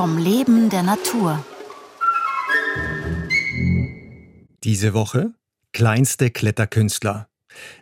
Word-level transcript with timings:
vom 0.00 0.16
Leben 0.16 0.70
der 0.70 0.82
Natur. 0.82 1.44
Diese 4.64 4.94
Woche 4.94 5.34
kleinste 5.74 6.30
Kletterkünstler. 6.30 7.28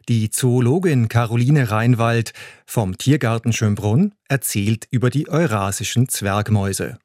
Die 0.08 0.28
Zoologin 0.28 1.08
Caroline 1.08 1.70
Reinwald 1.70 2.32
vom 2.66 2.98
Tiergarten 2.98 3.52
Schönbrunn 3.52 4.16
erzählt 4.28 4.88
über 4.90 5.10
die 5.10 5.28
eurasischen 5.28 6.08
Zwergmäuse. 6.08 6.98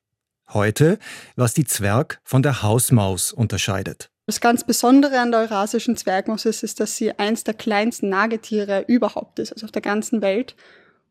Heute, 0.51 0.97
was 1.35 1.53
die 1.53 1.65
Zwerg 1.65 2.19
von 2.23 2.41
der 2.41 2.63
Hausmaus 2.63 3.31
unterscheidet. 3.31 4.09
Das 4.25 4.41
ganz 4.41 4.63
Besondere 4.63 5.19
an 5.19 5.29
der 5.29 5.41
eurasischen 5.41 5.95
Zwergmaus 5.95 6.45
ist, 6.45 6.63
ist, 6.63 6.79
dass 6.79 6.97
sie 6.97 7.11
eins 7.19 7.43
der 7.43 7.53
kleinsten 7.53 8.09
Nagetiere 8.09 8.83
überhaupt 8.87 9.37
ist, 9.37 9.53
also 9.53 9.67
auf 9.67 9.71
der 9.71 9.83
ganzen 9.83 10.23
Welt. 10.23 10.55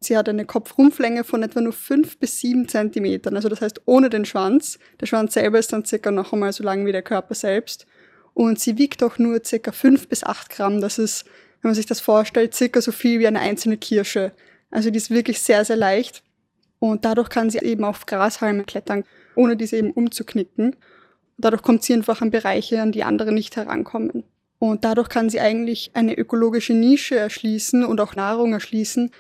Sie 0.05 0.17
hat 0.17 0.29
eine 0.29 0.45
Kopfrumpflänge 0.45 1.25
von 1.25 1.43
etwa 1.43 1.61
nur 1.61 1.73
fünf 1.73 2.19
bis 2.19 2.41
sieben 2.41 2.69
Zentimetern, 2.69 3.37
also 3.37 3.49
das 3.49 3.61
heißt 3.61 3.83
ohne 3.87 4.11
den 4.11 4.25
Schwanz. 4.25 4.79
Der 5.01 5.07
Schwanz 5.07 5.35
selber 5.35 5.59
ist 5.59 5.73
dann 5.73 5.85
circa 5.85 6.11
noch 6.11 6.33
einmal 6.33 6.53
so 6.53 6.65
lang 6.65 6.85
wie 6.87 6.93
der 6.93 7.03
Körper 7.03 7.35
selbst. 7.35 7.87
Und 8.35 8.59
sie 8.59 8.79
wiegt 8.79 9.03
auch 9.03 9.19
nur 9.19 9.45
circa 9.45 9.73
fünf 9.73 10.09
bis 10.09 10.25
acht 10.25 10.51
Gramm. 10.51 10.81
Das 10.81 10.99
ist, 10.99 11.25
wenn 11.61 11.71
man 11.71 11.75
sich 11.75 11.87
das 11.87 12.01
vorstellt, 12.01 12.55
circa 12.55 12.81
so 12.81 12.93
viel 12.93 13.21
wie 13.21 13.27
eine 13.27 13.41
einzelne 13.41 13.77
Kirsche. 13.77 14.33
Also 14.71 14.91
die 14.91 14.97
ist 14.97 15.11
wirklich 15.11 15.41
sehr, 15.41 15.65
sehr 15.65 15.77
leicht. 15.77 16.23
Und 16.79 17.05
dadurch 17.05 17.29
kann 17.29 17.51
sie 17.51 17.59
eben 17.59 17.85
auf 17.85 18.07
Grashalme 18.07 18.65
klettern, 18.65 19.05
ohne 19.37 19.57
diese 19.57 19.77
eben 19.77 19.93
umzuknicken. 19.93 20.77
Dadurch 21.39 21.63
kommt 21.63 21.85
sie 21.85 21.93
einfach 21.93 22.23
an 22.23 22.31
Bereiche, 22.31 22.81
an 22.81 22.93
die 22.93 23.05
andere 23.05 23.33
nicht 23.33 23.57
herankommen. 23.57 24.25
Und 24.59 24.85
dadurch 24.85 25.09
kann 25.09 25.29
sie 25.29 25.41
eigentlich 25.41 25.91
eine 25.95 26.17
ökologische 26.17 26.73
Nische 26.73 27.17
erschließen 27.17 27.85
und 27.85 28.01
auch 28.01 28.15
Nahrung 28.15 28.53
erschließen, 28.53 29.11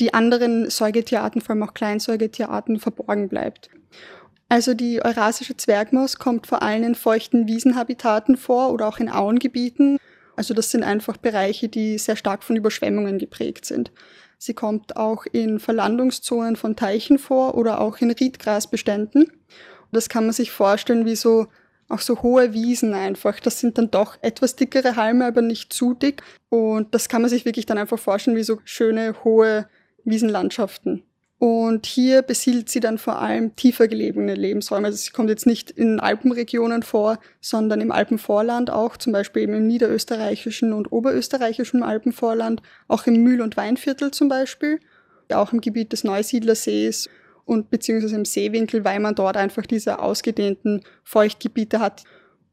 die 0.00 0.14
anderen 0.14 0.70
Säugetierarten, 0.70 1.40
vor 1.40 1.50
allem 1.50 1.62
auch 1.62 1.74
Kleinsäugetierarten, 1.74 2.78
verborgen 2.78 3.28
bleibt. 3.28 3.70
Also 4.48 4.74
die 4.74 5.04
Eurasische 5.04 5.56
Zwergmaus 5.56 6.18
kommt 6.18 6.46
vor 6.46 6.62
allem 6.62 6.82
in 6.82 6.94
feuchten 6.94 7.46
Wiesenhabitaten 7.46 8.36
vor 8.36 8.72
oder 8.72 8.88
auch 8.88 8.98
in 8.98 9.10
Auengebieten. 9.10 9.98
Also 10.36 10.54
das 10.54 10.70
sind 10.70 10.84
einfach 10.84 11.16
Bereiche, 11.18 11.68
die 11.68 11.98
sehr 11.98 12.16
stark 12.16 12.42
von 12.42 12.56
Überschwemmungen 12.56 13.18
geprägt 13.18 13.66
sind. 13.66 13.92
Sie 14.38 14.54
kommt 14.54 14.96
auch 14.96 15.26
in 15.26 15.58
Verlandungszonen 15.58 16.56
von 16.56 16.76
Teichen 16.76 17.18
vor 17.18 17.56
oder 17.56 17.80
auch 17.80 17.98
in 17.98 18.10
Riedgrasbeständen. 18.10 19.32
Das 19.90 20.08
kann 20.08 20.24
man 20.24 20.32
sich 20.32 20.50
vorstellen 20.52 21.06
wie 21.06 21.16
so 21.16 21.48
auch 21.88 22.00
so 22.00 22.22
hohe 22.22 22.52
Wiesen 22.52 22.94
einfach. 22.94 23.40
Das 23.40 23.60
sind 23.60 23.78
dann 23.78 23.90
doch 23.90 24.18
etwas 24.20 24.56
dickere 24.56 24.96
Halme, 24.96 25.26
aber 25.26 25.42
nicht 25.42 25.72
zu 25.72 25.94
dick. 25.94 26.22
Und 26.50 26.94
das 26.94 27.08
kann 27.08 27.22
man 27.22 27.30
sich 27.30 27.44
wirklich 27.44 27.66
dann 27.66 27.78
einfach 27.78 27.98
vorstellen 27.98 28.36
wie 28.36 28.42
so 28.42 28.60
schöne 28.64 29.14
hohe 29.24 29.68
Wiesenlandschaften. 30.10 31.02
Und 31.38 31.86
hier 31.86 32.22
besiedelt 32.22 32.68
sie 32.68 32.80
dann 32.80 32.98
vor 32.98 33.20
allem 33.22 33.54
tiefer 33.54 33.86
gelegene 33.86 34.34
Lebensräume. 34.34 34.88
Also 34.88 34.98
sie 34.98 35.12
kommt 35.12 35.30
jetzt 35.30 35.46
nicht 35.46 35.70
in 35.70 36.00
Alpenregionen 36.00 36.82
vor, 36.82 37.20
sondern 37.40 37.80
im 37.80 37.92
Alpenvorland 37.92 38.70
auch, 38.70 38.96
zum 38.96 39.12
Beispiel 39.12 39.42
eben 39.42 39.54
im 39.54 39.68
niederösterreichischen 39.68 40.72
und 40.72 40.90
oberösterreichischen 40.90 41.84
Alpenvorland, 41.84 42.60
auch 42.88 43.06
im 43.06 43.22
Mühl- 43.22 43.40
und 43.40 43.56
Weinviertel 43.56 44.10
zum 44.10 44.28
Beispiel, 44.28 44.80
auch 45.32 45.52
im 45.52 45.60
Gebiet 45.60 45.92
des 45.92 46.02
Neusiedlersees 46.02 47.08
und 47.44 47.70
beziehungsweise 47.70 48.16
im 48.16 48.24
Seewinkel, 48.24 48.84
weil 48.84 48.98
man 48.98 49.14
dort 49.14 49.36
einfach 49.36 49.64
diese 49.64 50.00
ausgedehnten 50.00 50.82
Feuchtgebiete 51.04 51.78
hat. 51.78 52.02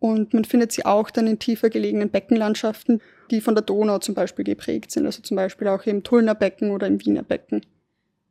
Und 0.05 0.35
man 0.35 0.45
findet 0.45 0.71
sie 0.71 0.85
auch 0.85 1.09
dann 1.09 1.25
in 1.25 1.39
tiefer 1.39 1.71
gelegenen 1.71 2.11
Beckenlandschaften, 2.11 3.01
die 3.31 3.41
von 3.41 3.55
der 3.55 3.63
Donau 3.63 3.97
zum 3.97 4.13
Beispiel 4.13 4.45
geprägt 4.45 4.91
sind, 4.91 5.07
also 5.07 5.23
zum 5.23 5.35
Beispiel 5.35 5.67
auch 5.67 5.83
im 5.87 6.03
Tullner 6.03 6.35
Becken 6.35 6.69
oder 6.69 6.85
im 6.85 7.03
Wiener 7.03 7.23
Becken. 7.23 7.65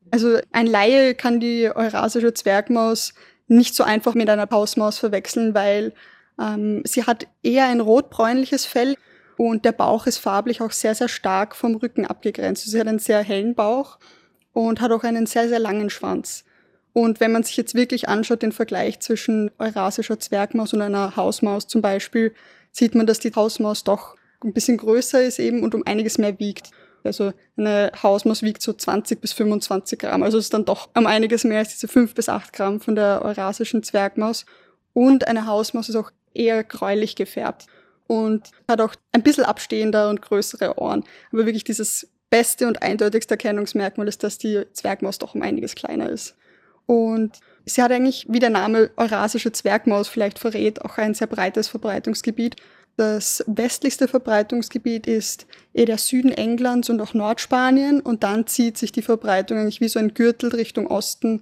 Also 0.09 0.39
ein 0.53 0.67
Laie 0.67 1.15
kann 1.15 1.41
die 1.41 1.69
eurasische 1.69 2.33
Zwergmaus 2.33 3.13
nicht 3.49 3.75
so 3.75 3.83
einfach 3.83 4.13
mit 4.13 4.29
einer 4.29 4.45
Pausmaus 4.45 4.99
verwechseln, 4.99 5.53
weil 5.53 5.91
ähm, 6.39 6.81
sie 6.85 7.03
hat 7.03 7.27
eher 7.43 7.65
ein 7.65 7.81
rotbräunliches 7.81 8.65
Fell 8.65 8.95
und 9.35 9.65
der 9.65 9.73
Bauch 9.73 10.07
ist 10.07 10.19
farblich 10.19 10.61
auch 10.61 10.71
sehr, 10.71 10.95
sehr 10.95 11.09
stark 11.09 11.57
vom 11.57 11.75
Rücken 11.75 12.05
abgegrenzt. 12.05 12.63
Also 12.63 12.71
sie 12.71 12.79
hat 12.79 12.87
einen 12.87 12.99
sehr 12.99 13.21
hellen 13.21 13.53
Bauch 13.53 13.99
und 14.53 14.79
hat 14.79 14.93
auch 14.93 15.03
einen 15.03 15.25
sehr, 15.25 15.49
sehr 15.49 15.59
langen 15.59 15.89
Schwanz. 15.89 16.44
Und 16.95 17.19
wenn 17.19 17.33
man 17.33 17.43
sich 17.43 17.57
jetzt 17.57 17.75
wirklich 17.75 18.07
anschaut, 18.07 18.41
den 18.41 18.53
Vergleich 18.53 19.01
zwischen 19.01 19.51
eurasischer 19.59 20.17
Zwergmaus 20.17 20.71
und 20.71 20.81
einer 20.81 21.17
Hausmaus 21.17 21.67
zum 21.67 21.81
Beispiel, 21.81 22.33
sieht 22.71 22.95
man, 22.95 23.05
dass 23.05 23.19
die 23.19 23.35
Hausmaus 23.35 23.83
doch 23.83 24.15
ein 24.41 24.53
bisschen 24.53 24.77
größer 24.77 25.21
ist 25.21 25.37
eben 25.39 25.61
und 25.61 25.75
um 25.75 25.85
einiges 25.85 26.17
mehr 26.17 26.39
wiegt. 26.39 26.71
Also 27.03 27.33
eine 27.57 27.91
Hausmaus 28.01 28.43
wiegt 28.43 28.61
so 28.61 28.71
20 28.71 29.19
bis 29.19 29.33
25 29.33 29.99
Gramm. 29.99 30.23
Also 30.23 30.37
ist 30.37 30.53
dann 30.53 30.63
doch 30.63 30.87
um 30.95 31.05
einiges 31.05 31.43
mehr 31.43 31.59
als 31.59 31.73
diese 31.73 31.89
5 31.89 32.15
bis 32.15 32.29
8 32.29 32.53
Gramm 32.53 32.79
von 32.79 32.95
der 32.95 33.23
eurasischen 33.25 33.83
Zwergmaus. 33.83 34.45
Und 34.93 35.27
eine 35.27 35.47
Hausmaus 35.47 35.89
ist 35.89 35.97
auch 35.97 36.11
eher 36.33 36.63
gräulich 36.63 37.17
gefärbt 37.17 37.65
und 38.07 38.51
hat 38.69 38.79
auch 38.79 38.95
ein 39.11 39.21
bisschen 39.21 39.43
abstehender 39.43 40.09
und 40.09 40.21
größere 40.21 40.77
Ohren. 40.79 41.03
Aber 41.33 41.45
wirklich 41.45 41.65
dieses 41.65 42.07
beste 42.29 42.69
und 42.69 42.81
eindeutigste 42.81 43.33
Erkennungsmerkmal 43.33 44.07
ist, 44.07 44.23
dass 44.23 44.37
die 44.37 44.63
Zwergmaus 44.71 45.19
doch 45.19 45.35
um 45.35 45.41
einiges 45.41 45.75
kleiner 45.75 46.09
ist. 46.09 46.37
Und 46.85 47.39
sie 47.65 47.81
hat 47.81 47.91
eigentlich, 47.91 48.25
wie 48.29 48.39
der 48.39 48.49
Name 48.49 48.91
Eurasische 48.97 49.51
Zwergmaus 49.51 50.07
vielleicht 50.07 50.39
verrät, 50.39 50.81
auch 50.83 50.97
ein 50.97 51.13
sehr 51.13 51.27
breites 51.27 51.67
Verbreitungsgebiet. 51.67 52.55
Das 52.97 53.43
westlichste 53.47 54.07
Verbreitungsgebiet 54.07 55.05
ist 55.05 55.47
eher 55.73 55.85
der 55.85 55.97
Süden 55.97 56.31
Englands 56.31 56.89
und 56.89 57.01
auch 57.01 57.13
Nordspanien 57.13 57.99
und 57.99 58.23
dann 58.23 58.47
zieht 58.47 58.77
sich 58.77 58.91
die 58.91 59.01
Verbreitung 59.01 59.57
eigentlich 59.57 59.81
wie 59.81 59.89
so 59.89 59.99
ein 59.99 60.13
Gürtel 60.13 60.51
Richtung 60.51 60.87
Osten 60.87 61.41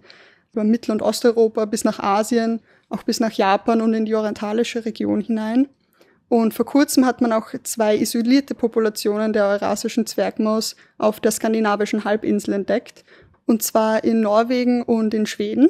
über 0.51 0.63
Mittel- 0.63 0.91
und 0.91 1.01
Osteuropa 1.01 1.65
bis 1.65 1.83
nach 1.83 1.99
Asien, 1.99 2.61
auch 2.89 3.03
bis 3.03 3.19
nach 3.19 3.31
Japan 3.33 3.81
und 3.81 3.93
in 3.93 4.05
die 4.05 4.15
orientalische 4.15 4.85
Region 4.85 5.21
hinein. 5.21 5.67
Und 6.27 6.55
vor 6.55 6.65
kurzem 6.65 7.05
hat 7.05 7.21
man 7.21 7.31
auch 7.31 7.53
zwei 7.63 7.95
isolierte 7.95 8.55
Populationen 8.55 9.33
der 9.33 9.45
eurasischen 9.45 10.07
Zwergmaus 10.07 10.75
auf 10.97 11.19
der 11.19 11.31
skandinavischen 11.31 12.05
Halbinsel 12.05 12.55
entdeckt 12.55 13.03
und 13.45 13.63
zwar 13.63 14.03
in 14.03 14.21
Norwegen 14.21 14.83
und 14.83 15.13
in 15.13 15.25
Schweden. 15.25 15.69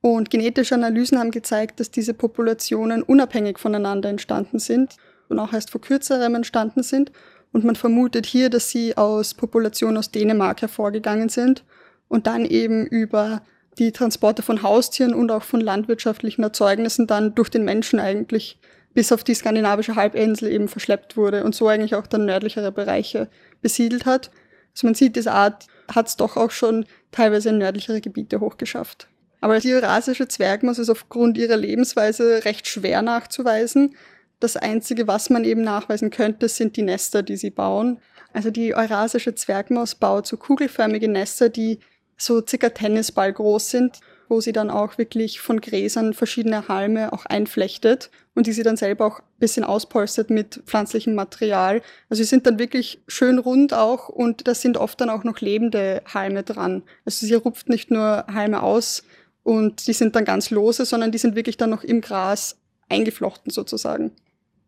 Und 0.00 0.30
genetische 0.30 0.74
Analysen 0.74 1.18
haben 1.18 1.30
gezeigt, 1.30 1.80
dass 1.80 1.90
diese 1.90 2.14
Populationen 2.14 3.02
unabhängig 3.02 3.58
voneinander 3.58 4.08
entstanden 4.08 4.58
sind 4.58 4.96
und 5.28 5.38
auch 5.38 5.52
erst 5.52 5.70
vor 5.70 5.80
kürzerem 5.80 6.34
entstanden 6.34 6.82
sind. 6.82 7.10
Und 7.52 7.64
man 7.64 7.76
vermutet 7.76 8.26
hier, 8.26 8.50
dass 8.50 8.70
sie 8.70 8.96
aus 8.96 9.34
Populationen 9.34 9.96
aus 9.96 10.10
Dänemark 10.10 10.60
hervorgegangen 10.62 11.28
sind 11.28 11.64
und 12.08 12.26
dann 12.26 12.44
eben 12.44 12.86
über 12.86 13.42
die 13.78 13.92
Transporte 13.92 14.42
von 14.42 14.62
Haustieren 14.62 15.14
und 15.14 15.30
auch 15.30 15.42
von 15.42 15.60
landwirtschaftlichen 15.60 16.42
Erzeugnissen 16.42 17.06
dann 17.06 17.34
durch 17.34 17.48
den 17.48 17.64
Menschen 17.64 17.98
eigentlich 17.98 18.58
bis 18.94 19.12
auf 19.12 19.24
die 19.24 19.34
skandinavische 19.34 19.94
Halbinsel 19.94 20.50
eben 20.50 20.68
verschleppt 20.68 21.16
wurde 21.16 21.44
und 21.44 21.54
so 21.54 21.68
eigentlich 21.68 21.94
auch 21.94 22.06
dann 22.06 22.24
nördlichere 22.24 22.72
Bereiche 22.72 23.28
besiedelt 23.60 24.06
hat. 24.06 24.30
Also 24.76 24.86
man 24.88 24.94
sieht, 24.94 25.16
diese 25.16 25.32
Art 25.32 25.66
hat 25.90 26.08
es 26.08 26.16
doch 26.16 26.36
auch 26.36 26.50
schon 26.50 26.84
teilweise 27.10 27.48
in 27.48 27.56
nördlichere 27.58 28.02
Gebiete 28.02 28.40
hochgeschafft. 28.40 29.08
Aber 29.40 29.58
die 29.58 29.72
Eurasische 29.72 30.28
Zwergmaus 30.28 30.78
ist 30.78 30.90
aufgrund 30.90 31.38
ihrer 31.38 31.56
Lebensweise 31.56 32.44
recht 32.44 32.68
schwer 32.68 33.00
nachzuweisen. 33.00 33.96
Das 34.38 34.58
Einzige, 34.58 35.06
was 35.06 35.30
man 35.30 35.44
eben 35.44 35.62
nachweisen 35.62 36.10
könnte, 36.10 36.48
sind 36.48 36.76
die 36.76 36.82
Nester, 36.82 37.22
die 37.22 37.38
sie 37.38 37.48
bauen. 37.48 38.00
Also 38.34 38.50
die 38.50 38.74
Eurasische 38.74 39.34
Zwergmaus 39.34 39.94
baut 39.94 40.26
so 40.26 40.36
kugelförmige 40.36 41.08
Nester, 41.08 41.48
die 41.48 41.78
so 42.18 42.42
circa 42.46 42.68
Tennisball 42.68 43.32
groß 43.32 43.70
sind, 43.70 44.00
wo 44.28 44.40
sie 44.40 44.52
dann 44.52 44.70
auch 44.70 44.98
wirklich 44.98 45.40
von 45.40 45.60
Gräsern 45.60 46.14
verschiedene 46.14 46.68
Halme 46.68 47.12
auch 47.12 47.26
einflechtet 47.26 48.10
und 48.34 48.46
die 48.46 48.52
sie 48.52 48.62
dann 48.62 48.76
selber 48.76 49.06
auch 49.06 49.20
ein 49.20 49.38
bisschen 49.38 49.64
auspolstert 49.64 50.30
mit 50.30 50.62
pflanzlichem 50.66 51.14
Material. 51.14 51.82
Also 52.08 52.22
sie 52.22 52.28
sind 52.28 52.46
dann 52.46 52.58
wirklich 52.58 53.02
schön 53.06 53.38
rund 53.38 53.72
auch 53.74 54.08
und 54.08 54.46
da 54.46 54.54
sind 54.54 54.76
oft 54.76 55.00
dann 55.00 55.10
auch 55.10 55.24
noch 55.24 55.40
lebende 55.40 56.02
Halme 56.12 56.42
dran. 56.42 56.82
Also 57.04 57.26
sie 57.26 57.34
rupft 57.34 57.68
nicht 57.68 57.90
nur 57.90 58.26
Halme 58.32 58.62
aus 58.62 59.02
und 59.42 59.86
die 59.86 59.92
sind 59.92 60.16
dann 60.16 60.24
ganz 60.24 60.50
lose, 60.50 60.84
sondern 60.84 61.12
die 61.12 61.18
sind 61.18 61.36
wirklich 61.36 61.56
dann 61.56 61.70
noch 61.70 61.84
im 61.84 62.00
Gras 62.00 62.56
eingeflochten 62.88 63.50
sozusagen. 63.50 64.12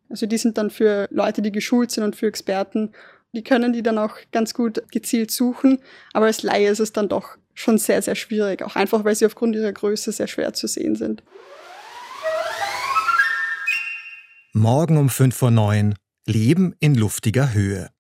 Also 0.09 0.27
die 0.27 0.39
sind 0.39 0.57
dann 0.57 0.71
für 0.71 1.09
Leute, 1.11 1.43
die 1.43 1.53
geschult 1.53 1.91
sind 1.91 2.05
und 2.05 2.17
für 2.17 2.27
Experten, 2.27 2.93
die 3.33 3.43
können 3.43 3.73
die 3.73 3.83
dann 3.83 3.99
auch 3.99 4.17
ganz 4.33 4.55
gut 4.55 4.83
gezielt 4.91 5.31
suchen. 5.31 5.81
Aber 6.13 6.27
als 6.27 6.43
Laie 6.43 6.71
ist 6.71 6.81
es 6.81 6.93
dann 6.93 7.09
doch 7.09 7.37
schon 7.59 7.79
sehr, 7.79 8.01
sehr 8.03 8.15
schwierig, 8.15 8.63
auch 8.63 8.77
einfach, 8.77 9.05
weil 9.05 9.15
sie 9.15 9.27
aufgrund 9.27 9.57
ihrer 9.57 9.73
Größe 9.73 10.13
sehr 10.13 10.29
schwer 10.29 10.53
zu 10.53 10.69
sehen 10.69 10.95
sind. 10.95 11.23
Morgen 14.53 14.97
um 14.97 15.09
5 15.09 15.37
vor 15.37 15.51
9 15.51 15.95
Leben 16.27 16.75
in 16.79 16.95
luftiger 16.95 17.53
Höhe. 17.53 17.91